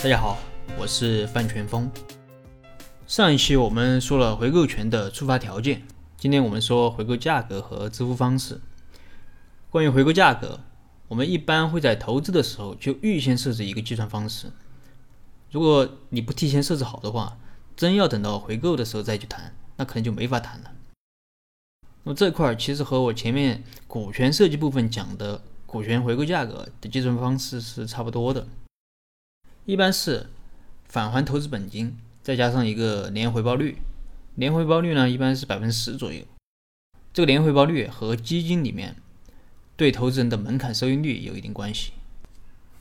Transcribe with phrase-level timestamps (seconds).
[0.00, 0.38] 大家好，
[0.78, 1.90] 我是范全峰。
[3.08, 5.82] 上一期我们说了回购权的触发条件，
[6.16, 8.60] 今天我们说回购价格和支付方式。
[9.70, 10.60] 关于回购价格，
[11.08, 14.52] 我们一般会在投资的时候就预先设置一个计算方式。
[15.50, 17.36] 如果你不提前设置好的话，
[17.74, 20.70] 真要等到回购的时候再去谈，那可能就没法谈了。
[22.04, 28.46] 那么这块其实和我前面股权设计部分讲的股权回购价格的计算方式是差不多的。
[29.68, 30.30] 一般是
[30.86, 33.76] 返还投资本金，再加上一个年回报率。
[34.36, 36.24] 年回报率呢，一般是百分之十左右。
[37.12, 38.96] 这个年回报率和基金里面
[39.76, 41.92] 对投资人的门槛收益率有一定关系。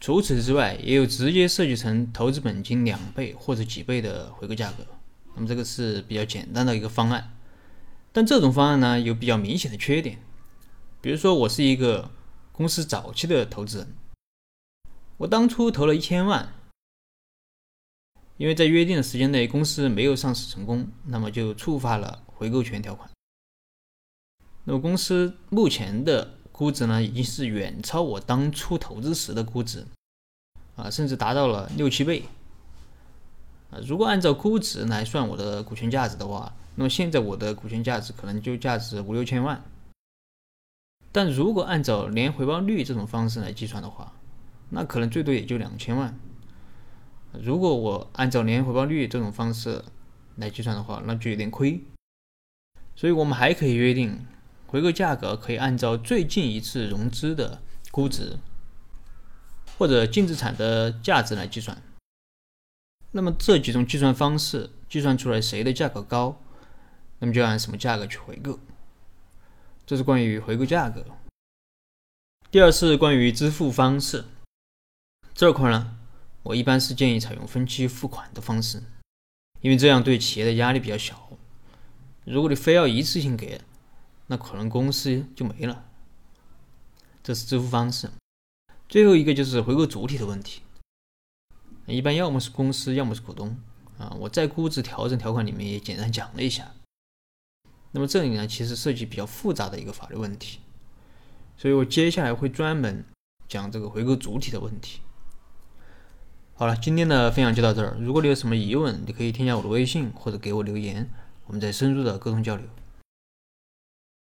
[0.00, 4.86] 除此之外，也有直接设计成投资本金两倍或者几倍的回购价格。
[5.34, 7.32] 那么这个是比较简单的一个方案。
[8.12, 10.20] 但这种方案呢，有比较明显的缺点。
[11.00, 12.12] 比如说，我是一个
[12.52, 13.88] 公司早期的投资人，
[15.16, 16.52] 我当初投了一千万。
[18.38, 23.08] 因为在约定的时间内公司没有上市成功，那么就触发了回购权条款。
[24.64, 29.86] 那么公司目前的估值呢，已经是远超我当初投资时的估值，
[30.74, 32.24] 啊，甚至达到了六七倍。
[33.70, 39.62] 啊，如果按照估值来算我的股权价值的话，那么现在我的股权价值可能就价值五六千万。
[41.10, 44.12] 但如果按照年回报率这种方式来计算的话，
[44.68, 46.14] 那可能最多也就两千万。
[47.42, 49.84] 如果我按照年回报率这种方式
[50.36, 51.82] 来计算的话，那就有点亏。
[52.94, 54.26] 所以我们还可以约定，
[54.66, 58.38] 回购价格可以按照最近一次融资的估值
[59.78, 61.82] 或者净资产的价值来计算。
[63.12, 66.40] 那么这几种计算方式计算出来谁的价格高，
[67.18, 68.58] 那么就按什么价格去回购。
[69.86, 71.04] 这是关于回购价格。
[72.50, 74.24] 第二是关于支付方式
[75.34, 75.95] 这块呢。
[76.46, 78.80] 我一般是建议采用分期付款的方式，
[79.60, 81.28] 因为这样对企业的压力比较小。
[82.24, 83.60] 如果你非要一次性给，
[84.28, 85.84] 那可能公司就没了。
[87.22, 88.08] 这是支付方式。
[88.88, 90.62] 最后一个就是回购主体的问题，
[91.86, 93.58] 一般要么是公司，要么是股东。
[93.98, 96.72] 啊，我在估值调整条款里面也简单讲了一下。
[97.90, 100.60] 那么这里呢，其实涉及比较复杂的一个法律问题，
[101.56, 103.04] 所以我接下来会专门
[103.48, 105.00] 讲这个回购主体的问题。
[106.58, 107.94] 好了，今天的分享就到这儿。
[108.00, 111.06] 如果你有什么疑问，你可以添加我的微信或者给我留言，
[111.46, 112.64] 我们再深入的沟通交流。